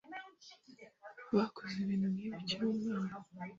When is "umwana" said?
2.73-3.13